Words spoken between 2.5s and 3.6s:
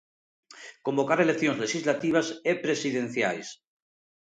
e presidenciais.